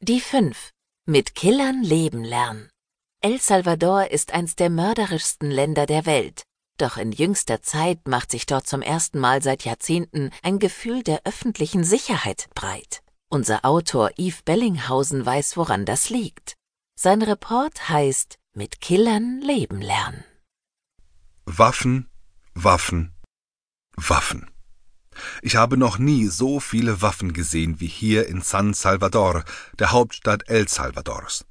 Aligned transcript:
Die 0.00 0.20
fünf. 0.20 0.72
Mit 1.06 1.34
Killern 1.34 1.82
leben 1.82 2.22
lernen. 2.22 2.68
El 3.22 3.40
Salvador 3.40 4.10
ist 4.10 4.32
eins 4.34 4.54
der 4.54 4.68
mörderischsten 4.68 5.50
Länder 5.50 5.86
der 5.86 6.04
Welt. 6.04 6.42
Doch 6.76 6.98
in 6.98 7.12
jüngster 7.12 7.62
Zeit 7.62 8.06
macht 8.06 8.30
sich 8.30 8.44
dort 8.44 8.66
zum 8.66 8.82
ersten 8.82 9.18
Mal 9.18 9.42
seit 9.42 9.64
Jahrzehnten 9.64 10.32
ein 10.42 10.58
Gefühl 10.58 11.02
der 11.02 11.22
öffentlichen 11.24 11.82
Sicherheit 11.82 12.50
breit. 12.54 13.02
Unser 13.30 13.64
Autor 13.64 14.10
Yves 14.18 14.42
Bellinghausen 14.42 15.24
weiß, 15.24 15.56
woran 15.56 15.86
das 15.86 16.10
liegt. 16.10 16.56
Sein 16.94 17.22
Report 17.22 17.88
heißt 17.88 18.36
Mit 18.52 18.82
Killern 18.82 19.40
leben 19.40 19.80
lernen. 19.80 20.24
Waffen, 21.46 22.10
Waffen, 22.54 23.14
Waffen. 23.96 24.50
Ich 25.46 25.54
habe 25.54 25.76
noch 25.76 25.98
nie 25.98 26.26
so 26.26 26.58
viele 26.58 27.02
Waffen 27.02 27.32
gesehen 27.32 27.78
wie 27.78 27.86
hier 27.86 28.26
in 28.26 28.42
San 28.42 28.74
Salvador, 28.74 29.44
der 29.78 29.92
Hauptstadt 29.92 30.48
El 30.48 30.66
Salvadors. 30.66 31.44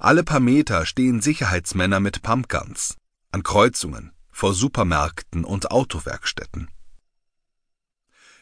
Alle 0.00 0.24
paar 0.24 0.40
Meter 0.40 0.86
stehen 0.86 1.20
Sicherheitsmänner 1.20 2.00
mit 2.00 2.22
Pumpguns 2.22 2.96
an 3.30 3.44
Kreuzungen, 3.44 4.10
vor 4.32 4.54
Supermärkten 4.54 5.44
und 5.44 5.70
Autowerkstätten. 5.70 6.68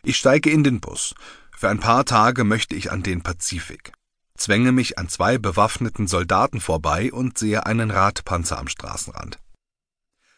Ich 0.02 0.16
steige 0.16 0.48
in 0.48 0.64
den 0.64 0.80
Bus. 0.80 1.14
Für 1.54 1.68
ein 1.68 1.80
paar 1.80 2.06
Tage 2.06 2.44
möchte 2.44 2.74
ich 2.74 2.90
an 2.90 3.02
den 3.02 3.20
Pazifik, 3.20 3.92
zwänge 4.34 4.72
mich 4.72 4.96
an 4.98 5.10
zwei 5.10 5.36
bewaffneten 5.36 6.06
Soldaten 6.06 6.58
vorbei 6.58 7.12
und 7.12 7.36
sehe 7.36 7.66
einen 7.66 7.90
Radpanzer 7.90 8.58
am 8.58 8.68
Straßenrand. 8.68 9.38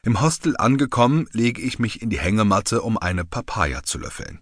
Im 0.04 0.20
Hostel 0.20 0.56
angekommen, 0.56 1.28
lege 1.30 1.62
ich 1.62 1.78
mich 1.78 2.02
in 2.02 2.10
die 2.10 2.18
Hängematte, 2.18 2.82
um 2.82 2.98
eine 2.98 3.24
Papaya 3.24 3.84
zu 3.84 3.98
löffeln. 3.98 4.40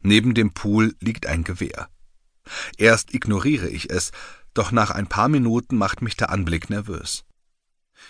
Neben 0.00 0.32
dem 0.32 0.52
Pool 0.52 0.94
liegt 1.00 1.26
ein 1.26 1.42
Gewehr. 1.42 1.88
Erst 2.78 3.12
ignoriere 3.12 3.68
ich 3.68 3.90
es, 3.90 4.12
doch 4.54 4.70
nach 4.70 4.92
ein 4.92 5.08
paar 5.08 5.28
Minuten 5.28 5.76
macht 5.76 6.02
mich 6.02 6.16
der 6.16 6.30
Anblick 6.30 6.70
nervös. 6.70 7.24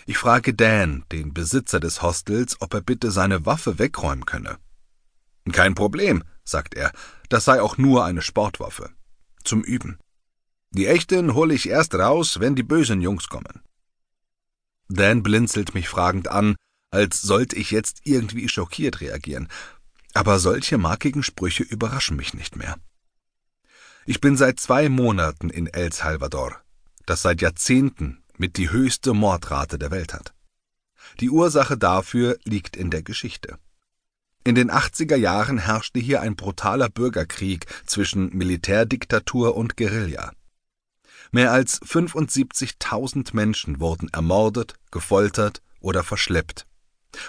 Ich 0.05 0.19
frage 0.19 0.53
Dan, 0.53 1.03
den 1.11 1.33
Besitzer 1.33 1.79
des 1.79 2.03
Hostels, 2.03 2.57
ob 2.61 2.75
er 2.75 2.81
bitte 2.81 3.09
seine 3.09 3.43
Waffe 3.47 3.79
wegräumen 3.79 4.25
könne. 4.25 4.59
Kein 5.51 5.73
Problem, 5.73 6.23
sagt 6.43 6.75
er, 6.75 6.91
das 7.29 7.43
sei 7.43 7.59
auch 7.59 7.79
nur 7.79 8.05
eine 8.05 8.21
Sportwaffe. 8.21 8.91
Zum 9.43 9.63
Üben. 9.63 9.97
Die 10.69 10.85
echten 10.85 11.33
hole 11.33 11.55
ich 11.55 11.67
erst 11.67 11.95
raus, 11.95 12.39
wenn 12.39 12.55
die 12.55 12.63
bösen 12.63 13.01
Jungs 13.01 13.29
kommen. 13.29 13.63
Dan 14.93 15.23
blinzelt 15.23 15.73
mich 15.73 15.87
fragend 15.87 16.27
an, 16.27 16.55
als 16.91 17.21
sollte 17.21 17.55
ich 17.55 17.71
jetzt 17.71 18.01
irgendwie 18.03 18.49
schockiert 18.49 18.99
reagieren, 18.99 19.47
aber 20.13 20.37
solche 20.39 20.77
markigen 20.77 21.23
Sprüche 21.23 21.63
überraschen 21.63 22.17
mich 22.17 22.33
nicht 22.33 22.57
mehr. 22.57 22.75
Ich 24.05 24.19
bin 24.19 24.35
seit 24.35 24.59
zwei 24.59 24.89
Monaten 24.89 25.49
in 25.49 25.67
El 25.67 25.93
Salvador, 25.93 26.59
das 27.05 27.21
seit 27.21 27.41
Jahrzehnten 27.41 28.21
mit 28.35 28.57
die 28.57 28.69
höchste 28.69 29.13
Mordrate 29.13 29.79
der 29.79 29.91
Welt 29.91 30.13
hat. 30.13 30.33
Die 31.21 31.29
Ursache 31.29 31.77
dafür 31.77 32.37
liegt 32.43 32.75
in 32.75 32.89
der 32.89 33.03
Geschichte. 33.03 33.57
In 34.43 34.55
den 34.55 34.71
80er 34.71 35.15
Jahren 35.15 35.59
herrschte 35.59 35.99
hier 35.99 36.19
ein 36.21 36.35
brutaler 36.35 36.89
Bürgerkrieg 36.89 37.67
zwischen 37.85 38.35
Militärdiktatur 38.35 39.55
und 39.55 39.77
Guerilla. 39.77 40.33
Mehr 41.31 41.51
als 41.51 41.81
75.000 41.81 43.33
Menschen 43.33 43.79
wurden 43.79 44.09
ermordet, 44.09 44.75
gefoltert 44.91 45.61
oder 45.79 46.03
verschleppt. 46.03 46.67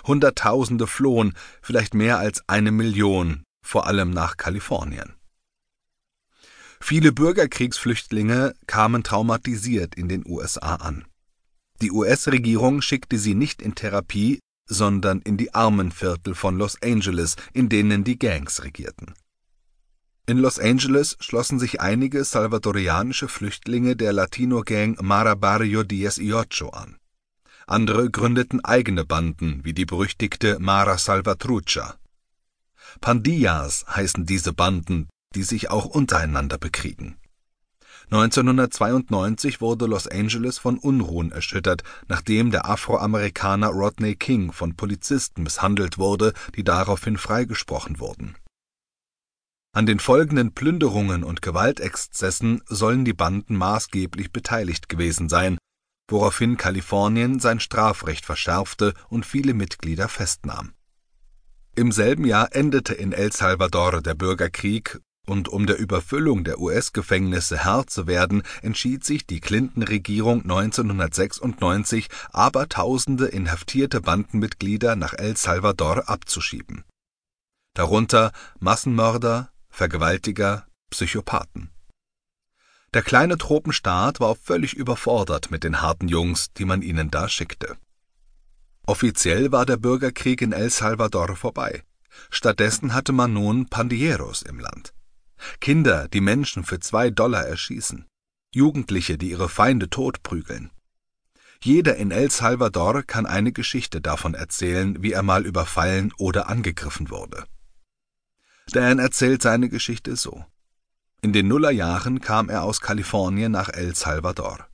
Hunderttausende 0.05 0.87
flohen, 0.87 1.35
vielleicht 1.61 1.95
mehr 1.95 2.19
als 2.19 2.43
eine 2.49 2.73
Million, 2.73 3.45
vor 3.65 3.87
allem 3.87 4.11
nach 4.11 4.37
Kalifornien. 4.37 5.15
Viele 6.81 7.13
Bürgerkriegsflüchtlinge 7.13 8.55
kamen 8.67 9.05
traumatisiert 9.05 9.95
in 9.95 10.09
den 10.09 10.25
USA 10.27 10.75
an. 10.77 11.05
Die 11.81 11.93
US-Regierung 11.93 12.83
schickte 12.83 13.19
sie 13.19 13.35
nicht 13.35 13.63
in 13.63 13.77
Therapie, 13.77 14.41
sondern 14.69 15.21
in 15.23 15.37
die 15.37 15.55
Armenviertel 15.55 16.35
von 16.35 16.57
Los 16.57 16.81
Angeles, 16.83 17.37
in 17.53 17.69
denen 17.69 18.03
die 18.03 18.19
Gangs 18.19 18.65
regierten. 18.65 19.15
In 20.25 20.39
Los 20.39 20.61
Angeles 20.61 21.17
schlossen 21.19 21.59
sich 21.59 21.81
einige 21.81 22.23
salvadorianische 22.23 23.27
Flüchtlinge 23.27 23.97
der 23.97 24.13
Latino-Gang 24.13 25.03
Mara 25.03 25.35
Barrio 25.35 25.83
Dieciocho 25.83 26.69
an. 26.69 26.97
Andere 27.67 28.09
gründeten 28.09 28.65
eigene 28.65 29.05
Banden, 29.05 29.65
wie 29.65 29.73
die 29.73 29.85
berüchtigte 29.85 30.61
Mara 30.61 30.97
Salvatrucha. 30.97 31.97
Pandillas 33.01 33.85
heißen 33.89 34.25
diese 34.25 34.53
Banden, 34.53 35.09
die 35.35 35.43
sich 35.43 35.71
auch 35.71 35.87
untereinander 35.87 36.57
bekriegen. 36.57 37.17
1992 38.13 39.61
wurde 39.61 39.87
Los 39.87 40.07
Angeles 40.07 40.59
von 40.59 40.79
Unruhen 40.79 41.33
erschüttert, 41.33 41.83
nachdem 42.07 42.53
der 42.53 42.69
Afroamerikaner 42.69 43.69
Rodney 43.69 44.15
King 44.15 44.53
von 44.53 44.77
Polizisten 44.77 45.43
misshandelt 45.43 45.99
wurde, 45.99 46.33
die 46.55 46.63
daraufhin 46.63 47.17
freigesprochen 47.17 47.99
wurden. 47.99 48.37
An 49.75 49.87
den 49.87 50.01
folgenden 50.01 50.53
Plünderungen 50.53 51.25
und 51.25 51.41
Gewaltexzessen 51.41 52.63
sollen 52.67 53.07
die 53.07 53.15
Banden 53.15 53.57
maßgeblich 53.57 54.31
beteiligt 54.31 54.91
gewesen 54.91 55.31
sein, 55.31 55.57
woraufhin 56.11 56.59
Kalifornien 56.59 57.41
sein 57.41 57.59
Strafrecht 57.59 58.27
verschärfte 58.27 58.93
und 59.09 59.25
viele 59.25 59.55
Mitglieder 59.55 60.09
festnahm. 60.09 60.75
Im 61.75 61.91
selben 61.91 62.27
Jahr 62.27 62.55
endete 62.55 62.93
in 62.93 63.13
El 63.13 63.33
Salvador 63.33 64.03
der 64.03 64.15
Bürgerkrieg 64.15 65.01
und 65.27 65.49
um 65.49 65.67
der 65.67 65.79
Überfüllung 65.79 66.45
der 66.45 66.61
US-Gefängnisse 66.61 67.65
Herr 67.65 67.87
zu 67.87 68.07
werden, 68.07 68.43
entschied 68.61 69.05
sich 69.05 69.27
die 69.27 69.41
Clinton-Regierung 69.41 70.43
1996, 70.43 72.09
abertausende 72.31 73.27
inhaftierte 73.29 74.03
Bandenmitglieder 74.03 74.97
nach 74.97 75.15
El 75.15 75.37
Salvador 75.39 76.11
abzuschieben. 76.11 76.85
Darunter 77.75 78.33
Massenmörder, 78.59 79.52
Vergewaltiger, 79.75 80.67
Psychopathen. 80.91 81.71
Der 82.93 83.01
kleine 83.01 83.39
Tropenstaat 83.39 84.21
war 84.21 84.37
völlig 84.37 84.75
überfordert 84.75 85.51
mit 85.51 85.65
den 85.65 85.81
harten 85.81 86.09
Jungs, 86.09 86.53
die 86.53 86.67
man 86.67 86.83
ihnen 86.83 87.11
da 87.11 87.27
schickte. 87.27 87.79
Offiziell 88.87 89.51
war 89.51 89.65
der 89.65 89.79
Bürgerkrieg 89.79 90.43
in 90.43 90.53
El 90.53 90.69
Salvador 90.69 91.37
vorbei. 91.37 91.85
Stattdessen 92.31 92.93
hatte 92.93 93.13
man 93.13 93.33
nun 93.33 93.67
Pandilleros 93.71 94.43
im 94.43 94.61
Land. 94.61 94.93
Kinder, 95.59 96.07
die 96.09 96.21
Menschen 96.21 96.65
für 96.65 96.79
zwei 96.79 97.09
Dollar 97.09 97.47
erschießen, 97.47 98.07
Jugendliche, 98.55 99.17
die 99.17 99.31
ihre 99.31 99.49
Feinde 99.49 99.89
totprügeln. 99.89 100.71
Jeder 101.63 101.97
in 101.97 102.11
El 102.11 102.31
Salvador 102.31 103.05
kann 103.05 103.25
eine 103.25 103.53
Geschichte 103.53 104.03
davon 104.03 104.35
erzählen, 104.35 105.03
wie 105.03 105.13
er 105.13 105.23
mal 105.23 105.47
überfallen 105.47 106.13
oder 106.19 106.51
angegriffen 106.51 107.09
wurde. 107.09 107.47
Dan 108.71 108.99
erzählt 108.99 109.43
seine 109.43 109.69
Geschichte 109.69 110.17
so. 110.17 110.45
In 111.21 111.33
den 111.33 111.49
Nullerjahren 111.49 112.21
kam 112.21 112.49
er 112.49 112.63
aus 112.63 112.81
Kalifornien 112.81 113.53
nach 113.53 113.69
El 113.69 113.95
Salvador. 113.95 114.67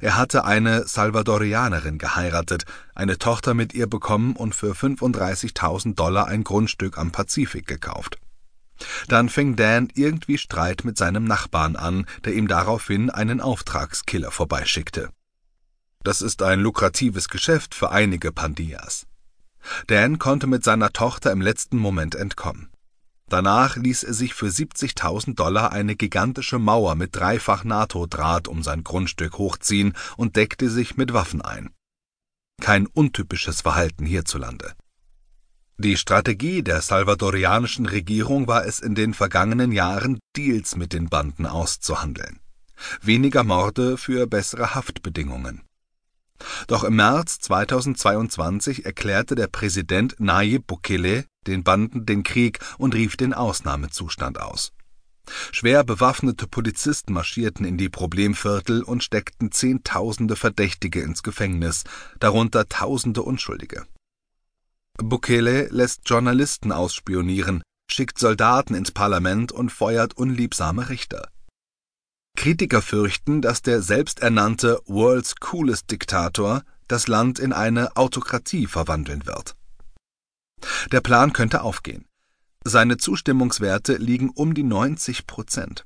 Er 0.00 0.16
hatte 0.16 0.44
eine 0.44 0.86
Salvadorianerin 0.86 1.98
geheiratet, 1.98 2.64
eine 2.94 3.18
Tochter 3.18 3.54
mit 3.54 3.74
ihr 3.74 3.86
bekommen 3.86 4.34
und 4.34 4.54
für 4.54 4.72
35.000 4.72 5.94
Dollar 5.94 6.28
ein 6.28 6.44
Grundstück 6.44 6.98
am 6.98 7.12
Pazifik 7.12 7.66
gekauft. 7.66 8.18
Dann 9.08 9.28
fing 9.28 9.56
Dan 9.56 9.88
irgendwie 9.94 10.38
Streit 10.38 10.84
mit 10.84 10.98
seinem 10.98 11.24
Nachbarn 11.24 11.76
an, 11.76 12.06
der 12.24 12.34
ihm 12.34 12.48
daraufhin 12.48 13.10
einen 13.10 13.40
Auftragskiller 13.40 14.30
vorbeischickte. 14.30 15.10
Das 16.02 16.22
ist 16.22 16.42
ein 16.42 16.60
lukratives 16.60 17.28
Geschäft 17.28 17.74
für 17.74 17.90
einige 17.90 18.32
Pandillas. 18.32 19.06
Dan 19.88 20.18
konnte 20.18 20.46
mit 20.46 20.62
seiner 20.62 20.92
Tochter 20.92 21.32
im 21.32 21.40
letzten 21.40 21.78
Moment 21.78 22.14
entkommen. 22.14 22.68
Danach 23.28 23.76
ließ 23.76 24.04
er 24.04 24.14
sich 24.14 24.34
für 24.34 24.46
70.000 24.46 25.34
Dollar 25.34 25.72
eine 25.72 25.96
gigantische 25.96 26.58
Mauer 26.58 26.94
mit 26.94 27.16
dreifach 27.16 27.64
NATO-Draht 27.64 28.46
um 28.46 28.62
sein 28.62 28.84
Grundstück 28.84 29.38
hochziehen 29.38 29.94
und 30.16 30.36
deckte 30.36 30.70
sich 30.70 30.96
mit 30.96 31.12
Waffen 31.12 31.42
ein. 31.42 31.70
Kein 32.60 32.86
untypisches 32.86 33.62
Verhalten 33.62 34.06
hierzulande. 34.06 34.74
Die 35.78 35.96
Strategie 35.96 36.62
der 36.62 36.80
salvadorianischen 36.80 37.84
Regierung 37.84 38.46
war 38.46 38.64
es 38.64 38.80
in 38.80 38.94
den 38.94 39.12
vergangenen 39.12 39.72
Jahren, 39.72 40.18
Deals 40.36 40.76
mit 40.76 40.92
den 40.92 41.08
Banden 41.08 41.46
auszuhandeln. 41.46 42.38
Weniger 43.02 43.44
Morde 43.44 43.98
für 43.98 44.26
bessere 44.26 44.74
Haftbedingungen. 44.74 45.62
Doch 46.66 46.84
im 46.84 46.96
März 46.96 47.40
2022 47.40 48.86
erklärte 48.86 49.34
der 49.34 49.48
Präsident 49.48 50.16
Nayib 50.18 50.66
Bukele 50.66 51.24
den 51.46 51.64
Banden 51.64 52.06
den 52.06 52.22
Krieg 52.22 52.58
und 52.78 52.94
rief 52.94 53.16
den 53.16 53.34
Ausnahmezustand 53.34 54.40
aus. 54.40 54.72
Schwer 55.52 55.84
bewaffnete 55.84 56.46
Polizisten 56.46 57.12
marschierten 57.12 57.64
in 57.64 57.76
die 57.76 57.88
Problemviertel 57.88 58.82
und 58.82 59.02
steckten 59.02 59.50
Zehntausende 59.50 60.36
Verdächtige 60.36 61.00
ins 61.00 61.22
Gefängnis, 61.22 61.84
darunter 62.20 62.68
Tausende 62.68 63.22
Unschuldige. 63.22 63.86
Bukele 64.98 65.68
lässt 65.70 66.02
Journalisten 66.08 66.72
ausspionieren, 66.72 67.62
schickt 67.90 68.18
Soldaten 68.18 68.74
ins 68.74 68.92
Parlament 68.92 69.52
und 69.52 69.70
feuert 69.70 70.16
unliebsame 70.16 70.88
Richter. 70.88 71.28
Kritiker 72.36 72.82
fürchten, 72.82 73.42
dass 73.42 73.62
der 73.62 73.82
selbsternannte 73.82 74.80
World's 74.86 75.36
Coolest 75.36 75.90
Diktator 75.90 76.62
das 76.86 77.08
Land 77.08 77.38
in 77.38 77.52
eine 77.52 77.96
Autokratie 77.96 78.66
verwandeln 78.66 79.26
wird. 79.26 79.56
Der 80.92 81.00
Plan 81.00 81.32
könnte 81.32 81.62
aufgehen. 81.62 82.06
Seine 82.64 82.96
Zustimmungswerte 82.96 83.96
liegen 83.96 84.30
um 84.30 84.54
die 84.54 84.62
90 84.62 85.26
Prozent. 85.26 85.84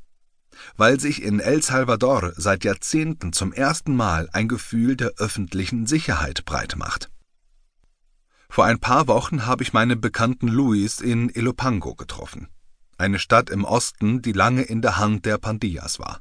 Weil 0.76 1.00
sich 1.00 1.22
in 1.22 1.40
El 1.40 1.62
Salvador 1.62 2.32
seit 2.36 2.64
Jahrzehnten 2.64 3.32
zum 3.32 3.52
ersten 3.52 3.96
Mal 3.96 4.28
ein 4.32 4.48
Gefühl 4.48 4.96
der 4.96 5.12
öffentlichen 5.18 5.86
Sicherheit 5.86 6.44
breit 6.44 6.76
macht. 6.76 7.10
Vor 8.48 8.64
ein 8.64 8.80
paar 8.80 9.06
Wochen 9.06 9.46
habe 9.46 9.62
ich 9.62 9.72
meinen 9.72 10.00
Bekannten 10.00 10.48
Luis 10.48 11.00
in 11.00 11.28
Ilopango 11.28 11.94
getroffen, 11.94 12.48
eine 12.98 13.18
Stadt 13.18 13.48
im 13.48 13.64
Osten, 13.64 14.22
die 14.22 14.32
lange 14.32 14.62
in 14.62 14.82
der 14.82 14.98
Hand 14.98 15.24
der 15.24 15.38
Pandillas 15.38 15.98
war. 15.98 16.20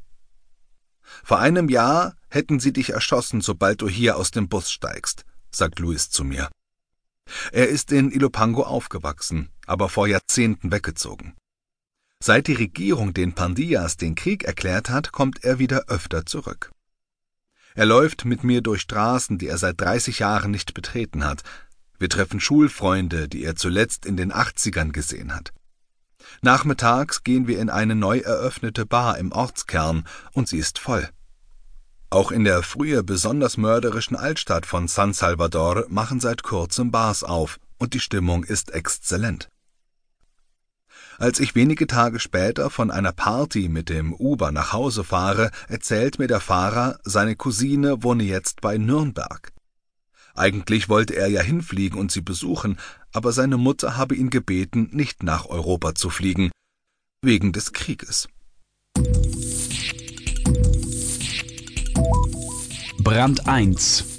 Vor 1.24 1.40
einem 1.40 1.70
Jahr 1.70 2.16
hätten 2.30 2.60
sie 2.60 2.72
dich 2.72 2.92
erschossen, 2.92 3.42
sobald 3.42 3.82
du 3.82 3.90
hier 3.90 4.16
aus 4.16 4.30
dem 4.30 4.48
Bus 4.48 4.72
steigst, 4.72 5.26
sagt 5.52 5.80
Luis 5.80 6.12
zu 6.12 6.24
mir. 6.24 6.50
Er 7.52 7.68
ist 7.68 7.92
in 7.92 8.12
Ilopango 8.12 8.64
aufgewachsen, 8.64 9.50
aber 9.66 9.90
vor 9.90 10.08
Jahrzehnten 10.08 10.72
weggezogen. 10.72 11.36
Seit 12.22 12.48
die 12.48 12.54
Regierung 12.54 13.14
den 13.14 13.34
Pandillas 13.34 13.96
den 13.96 14.16
Krieg 14.16 14.44
erklärt 14.44 14.90
hat, 14.90 15.12
kommt 15.12 15.44
er 15.44 15.58
wieder 15.58 15.86
öfter 15.88 16.26
zurück. 16.26 16.72
Er 17.76 17.86
läuft 17.86 18.26
mit 18.26 18.44
mir 18.44 18.62
durch 18.62 18.82
Straßen, 18.82 19.38
die 19.38 19.48
er 19.48 19.58
seit 19.58 19.80
30 19.80 20.20
Jahren 20.20 20.52
nicht 20.52 20.74
betreten 20.74 21.24
hat. 21.24 21.44
Wir 21.98 22.10
treffen 22.10 22.40
Schulfreunde, 22.40 23.30
die 23.30 23.44
er 23.44 23.56
zuletzt 23.56 24.06
in 24.06 24.18
den 24.18 24.34
80ern 24.34 24.92
gesehen 24.92 25.34
hat. 25.34 25.54
Nachmittags 26.42 27.24
gehen 27.24 27.48
wir 27.48 27.60
in 27.60 27.70
eine 27.70 27.96
neu 27.96 28.20
eröffnete 28.20 28.86
Bar 28.86 29.18
im 29.18 29.32
Ortskern 29.32 30.06
und 30.34 30.48
sie 30.48 30.58
ist 30.58 30.80
voll. 30.80 31.08
Auch 32.12 32.32
in 32.32 32.44
der 32.44 32.64
früher 32.64 33.04
besonders 33.04 33.58
mörderischen 33.58 34.16
Altstadt 34.16 34.66
von 34.66 34.88
San 34.88 35.14
Salvador 35.14 35.86
machen 35.90 36.20
seit 36.20 36.42
kurzem 36.42 36.90
Bars 36.90 37.24
auf 37.24 37.60
und 37.78 37.94
die 37.94 38.00
Stimmung 38.00 38.44
ist 38.44 38.72
exzellent. 38.72 39.50
Als 41.20 41.40
ich 41.40 41.54
wenige 41.54 41.86
Tage 41.86 42.20
später 42.20 42.70
von 42.70 42.90
einer 42.90 43.12
Party 43.12 43.70
mit 43.70 43.90
dem 43.90 44.14
Uber 44.14 44.52
nach 44.52 44.74
Hause 44.74 45.04
fahre, 45.04 45.52
erzählt 45.68 46.18
mir 46.18 46.28
der 46.28 46.40
Fahrer, 46.40 46.98
seine 47.04 47.36
Cousine 47.36 48.02
wohne 48.04 48.24
jetzt 48.24 48.62
bei 48.62 48.78
Nürnberg. 48.78 49.52
Eigentlich 50.34 50.90
wollte 50.90 51.16
er 51.16 51.28
ja 51.28 51.42
hinfliegen 51.42 52.00
und 52.00 52.12
sie 52.12 52.22
besuchen, 52.22 52.80
aber 53.12 53.34
seine 53.34 53.58
Mutter 53.58 53.98
habe 53.98 54.16
ihn 54.16 54.30
gebeten, 54.30 54.90
nicht 54.94 55.22
nach 55.22 55.46
Europa 55.46 55.94
zu 55.94 56.10
fliegen, 56.10 56.52
wegen 57.22 57.52
des 57.52 57.74
Krieges. 57.74 58.30
Brand 63.10 63.40
1 63.48 64.19